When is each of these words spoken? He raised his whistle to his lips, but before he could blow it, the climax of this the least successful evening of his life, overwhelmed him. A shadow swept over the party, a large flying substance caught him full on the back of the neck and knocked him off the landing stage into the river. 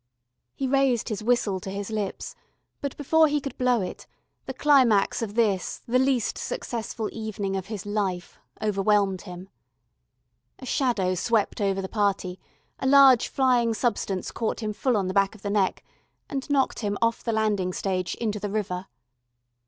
He 0.55 0.65
raised 0.65 1.09
his 1.09 1.21
whistle 1.23 1.59
to 1.59 1.69
his 1.69 1.91
lips, 1.91 2.33
but 2.81 2.97
before 2.97 3.27
he 3.27 3.39
could 3.39 3.55
blow 3.59 3.81
it, 3.81 4.07
the 4.47 4.53
climax 4.55 5.21
of 5.21 5.35
this 5.35 5.83
the 5.87 5.99
least 5.99 6.39
successful 6.39 7.07
evening 7.13 7.55
of 7.55 7.67
his 7.67 7.85
life, 7.85 8.39
overwhelmed 8.63 9.21
him. 9.29 9.47
A 10.57 10.65
shadow 10.65 11.13
swept 11.13 11.61
over 11.61 11.83
the 11.83 11.87
party, 11.87 12.39
a 12.79 12.87
large 12.87 13.27
flying 13.27 13.75
substance 13.75 14.31
caught 14.31 14.61
him 14.63 14.73
full 14.73 14.97
on 14.97 15.07
the 15.07 15.13
back 15.13 15.35
of 15.35 15.43
the 15.43 15.51
neck 15.51 15.83
and 16.27 16.49
knocked 16.49 16.79
him 16.79 16.97
off 16.99 17.23
the 17.23 17.31
landing 17.31 17.71
stage 17.71 18.15
into 18.15 18.39
the 18.39 18.49
river. 18.49 18.87